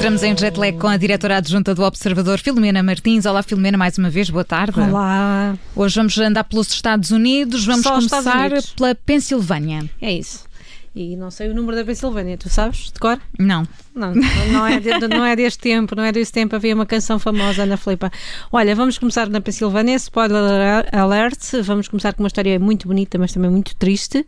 [0.00, 3.26] Entramos em jet lag com a diretora adjunta do Observador, Filomena Martins.
[3.26, 4.80] Olá, Filomena, mais uma vez, boa tarde.
[4.80, 5.54] Olá.
[5.76, 8.70] Hoje vamos andar pelos Estados Unidos, vamos Só começar Unidos.
[8.70, 9.84] pela Pensilvânia.
[10.00, 10.44] É isso.
[10.96, 12.90] E não sei o número da Pensilvânia, tu sabes?
[12.90, 13.20] De cor?
[13.38, 13.68] Não.
[13.94, 14.14] Não,
[14.50, 16.56] não é, de- não é deste tempo, não é deste tempo.
[16.56, 18.10] Havia uma canção famosa na Filipa.
[18.50, 19.94] Olha, vamos começar na Pensilvânia.
[19.96, 21.38] Spoiler alert.
[21.62, 24.26] Vamos começar com uma história muito bonita, mas também muito triste.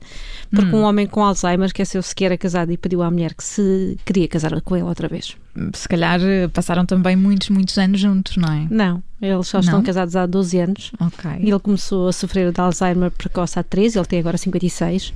[0.55, 3.97] Porque um homem com Alzheimer esqueceu-se que era casado e pediu à mulher que se
[4.05, 5.35] queria casar com ele outra vez.
[5.75, 8.67] Se calhar eh, passaram também muitos, muitos anos juntos, não é?
[8.71, 9.85] Não, eles só estão Não?
[9.85, 10.93] casados há 12 anos.
[10.99, 11.31] Ok.
[11.41, 15.13] Ele começou a sofrer de Alzheimer precoce há 13, ele tem agora 56.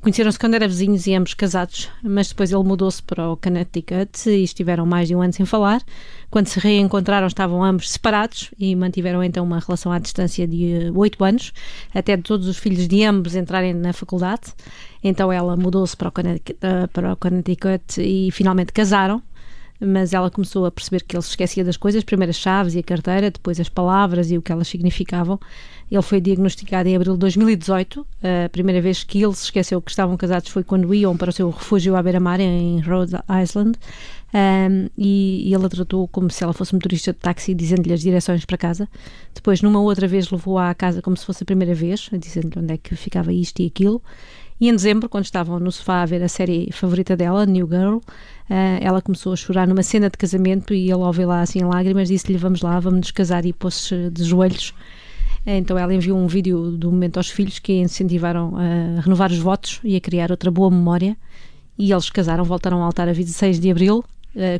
[0.00, 4.44] Conheceram-se quando eram vizinhos e ambos casados, mas depois ele mudou-se para o Connecticut e
[4.44, 5.82] estiveram mais de um ano sem falar.
[6.30, 11.22] Quando se reencontraram, estavam ambos separados e mantiveram então uma relação à distância de oito
[11.22, 11.52] anos,
[11.92, 14.54] até todos os filhos de ambos entrarem na faculdade.
[15.02, 19.22] Então ela mudou-se para, o eh, para o Connecticut e finalmente casaram
[19.80, 22.78] mas ela começou a perceber que ele se esquecia das coisas, primeiro as chaves e
[22.78, 25.40] a carteira, depois as palavras e o que elas significavam.
[25.90, 28.06] Ele foi diagnosticado em abril de 2018.
[28.46, 31.32] A primeira vez que ele se esqueceu que estavam casados foi quando iam para o
[31.32, 33.76] seu refúgio à beira-mar, em Rhode Island.
[34.32, 38.00] Um, e, e ele a tratou como se ela fosse motorista de táxi, dizendo-lhe as
[38.00, 38.88] direções para casa.
[39.34, 42.74] Depois, numa outra vez, levou-a à casa como se fosse a primeira vez, dizendo-lhe onde
[42.74, 44.00] é que ficava isto e aquilo.
[44.60, 47.98] E em dezembro, quando estavam no sofá a ver a série favorita dela, New Girl,
[48.50, 52.08] ah, ela começou a chorar numa cena de casamento e ele, ao vê-la assim lágrimas,
[52.08, 53.46] disse-lhe: Vamos lá, vamos nos casar.
[53.46, 54.74] E pôs-se de joelhos.
[55.46, 59.80] Então ela enviou um vídeo do momento aos filhos que incentivaram a renovar os votos
[59.82, 61.16] e a criar outra boa memória.
[61.78, 64.04] E eles casaram, voltaram ao altar a 26 de abril,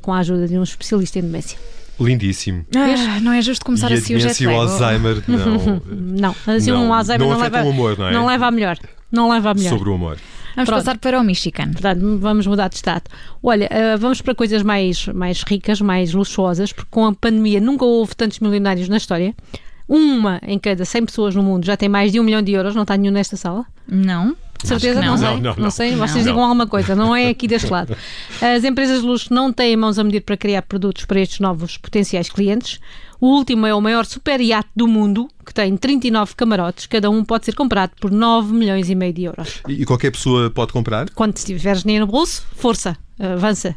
[0.03, 1.59] com a ajuda de um especialista em demência.
[2.01, 2.65] Lindíssimo.
[2.75, 4.57] Ah, não é justo começar e a assim o jet lag.
[4.57, 5.83] o Alzheimer, não.
[5.87, 8.33] Não, assim Não, um Alzheimer não não, leva, humor, não é?
[8.33, 8.79] leva a melhor.
[9.13, 9.71] Não leva a melhor.
[9.71, 10.17] Sobre o amor.
[10.57, 10.85] Vamos Pronto.
[10.85, 11.71] passar para o Michigan.
[11.73, 13.05] Portanto, vamos mudar de estado.
[13.43, 17.85] Olha, eh, vamos para coisas mais, mais ricas, mais luxuosas, porque com a pandemia nunca
[17.85, 19.35] houve tantos milionários na história.
[19.87, 22.75] Uma em cada 100 pessoas no mundo já tem mais de um milhão de euros,
[22.75, 23.65] não está nenhum nesta sala?
[23.89, 24.37] Não.
[24.63, 25.17] De certeza, não, não.
[25.19, 25.27] sei.
[25.29, 25.71] Não, não, não.
[25.71, 26.07] sei, Não.
[26.07, 27.97] vocês digam alguma coisa, não é aqui deste lado.
[28.41, 31.77] As empresas de luxo não têm mãos a medir para criar produtos para estes novos
[31.77, 32.79] potenciais clientes.
[33.21, 37.23] O último é o maior super iate do mundo, que tem 39 camarotes, cada um
[37.23, 39.61] pode ser comprado por 9 milhões e meio de euros.
[39.69, 41.11] E e qualquer pessoa pode comprar?
[41.11, 43.75] Quando tiveres dinheiro no bolso, força, avança.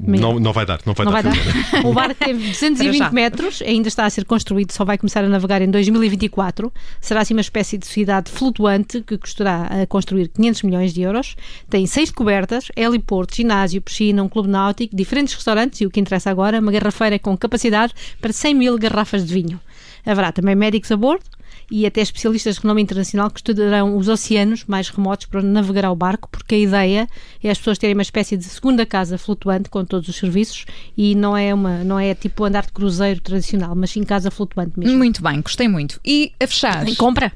[0.00, 1.22] Não, não vai dar, não vai Não dar.
[1.22, 1.84] vai dar.
[1.84, 3.10] O barco tem Para 220 já.
[3.10, 6.72] metros, ainda está a ser construído, só vai começar a navegar em 2024.
[7.00, 11.36] Será assim uma espécie de cidade flutuante que custará a construir 500 milhões de euros.
[11.68, 16.30] Tem seis cobertas, heliporto, ginásio, piscina, um clube náutico, diferentes restaurantes e o que interessa
[16.30, 19.60] agora, uma garrafeira com capacidade para 100 mil garrafas de vinho.
[20.06, 21.24] Haverá também médicos a bordo
[21.70, 25.90] e até especialistas de renome internacional que estudarão os oceanos mais remotos para onde navegará
[25.90, 27.08] o barco, porque a ideia
[27.42, 30.64] é as pessoas terem uma espécie de segunda casa flutuante com todos os serviços
[30.96, 34.78] e não é uma não é tipo andar de cruzeiro tradicional, mas sim casa flutuante
[34.78, 34.96] mesmo.
[34.96, 36.00] Muito bem, gostei muito.
[36.04, 36.84] E a fechar?
[36.96, 37.32] Compra!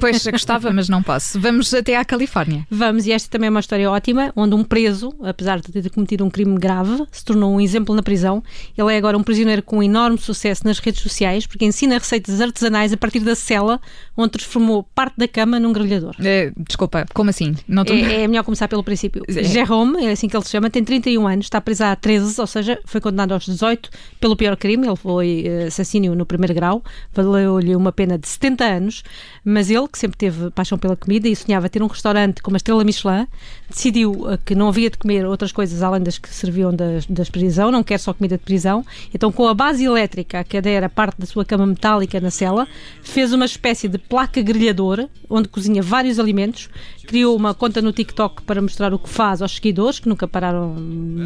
[0.00, 1.40] Pois gostava, mas não posso.
[1.40, 2.66] Vamos até à Califórnia.
[2.70, 6.24] Vamos, e esta também é uma história ótima, onde um preso, apesar de ter cometido
[6.24, 8.42] um crime grave, se tornou um exemplo na prisão.
[8.76, 12.92] Ele é agora um prisioneiro com enorme sucesso nas redes sociais, porque ensina receitas artesanais
[12.92, 13.80] a partir da cela,
[14.16, 16.14] onde transformou parte da cama num grelhador.
[16.20, 17.54] Eh, desculpa, como assim?
[17.66, 17.96] Não estou.
[17.96, 19.22] É, é melhor começar pelo princípio.
[19.28, 19.42] É.
[19.42, 22.46] Jérôme, é assim que ele se chama, tem 31 anos, está preso há 13, ou
[22.46, 24.86] seja, foi condenado aos 18 pelo pior crime.
[24.86, 26.82] Ele foi eh, assassínio no primeiro grau,
[27.12, 29.02] valeu-lhe uma pena de 70 anos,
[29.44, 32.56] mas ele, que sempre teve paixão pela comida e sonhava ter um restaurante com uma
[32.56, 33.26] estrela Michelin,
[33.68, 37.28] decidiu eh, que não havia de comer outras coisas além das que serviam das, das
[37.28, 38.84] prisão, não quer só comida de prisão.
[39.14, 42.66] Então, com a base elétrica, que era parte da sua cama metálica na cela,
[43.02, 46.68] fez uma espécie de placa grelhadora, onde cozinha vários alimentos,
[47.06, 50.76] criou uma conta no TikTok para mostrar o que faz aos seguidores, que nunca pararam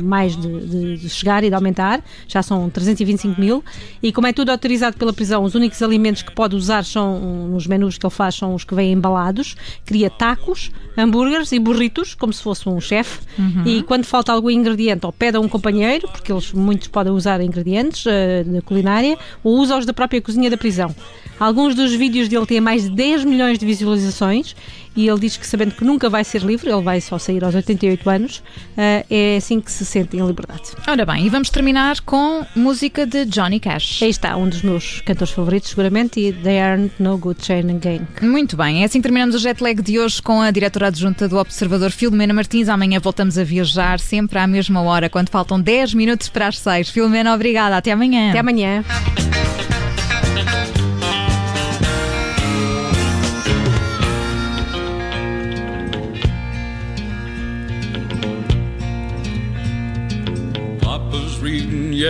[0.03, 3.63] mais de, de- de chegar e de aumentar, já são 325 mil,
[4.03, 7.19] e como é tudo autorizado pela prisão, os únicos alimentos que pode usar são,
[7.49, 12.15] nos menus que ele faz, são os que vêm embalados, cria tacos, hambúrgueres e burritos,
[12.15, 13.21] como se fosse um chefe,
[13.67, 17.41] e quando falta algum ingrediente, ou pede a um companheiro, porque eles muitos podem usar
[17.41, 20.95] ingredientes eh, da culinária, ou usa-os da própria cozinha da prisão.
[21.39, 24.55] Alguns dos vídeos dele têm mais de 10 milhões de visualizações
[24.97, 27.55] e ele diz que, sabendo que nunca vai ser livre, ele vai só sair aos
[27.55, 28.43] 88 anos,
[28.77, 30.63] eh, é assim que se sente em liberdade.
[30.87, 34.03] Ora bem, e vamos terminar com música de Johnny Cash.
[34.03, 38.07] Aí está, um dos meus cantores favoritos, seguramente, e They Aren't No Good Chain Again.
[38.23, 41.29] Muito bem, é assim que terminamos o jet lag de hoje com a diretora adjunta
[41.29, 42.69] do Observador, Filomena Martins.
[42.69, 46.91] Amanhã voltamos a viajar sempre à mesma hora, quando faltam 10 minutos para as 6.
[46.91, 47.77] Filomena, obrigada.
[47.77, 48.31] Até amanhã.
[48.31, 48.85] Até amanhã.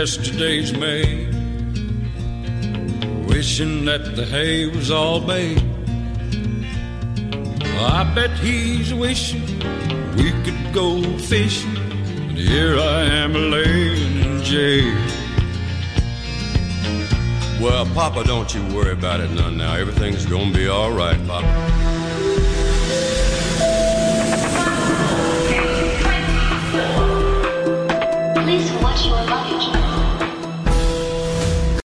[0.04, 1.32] Yesterday's made.
[3.26, 5.62] Wishing that the hay was all made.
[7.80, 9.46] I bet he's wishing
[10.14, 11.78] we could go fishing,
[12.28, 14.94] and here I am laying in jail.
[17.58, 19.74] Well, Papa, don't you worry about it none now.
[19.74, 21.93] Everything's gonna be all right, Papa.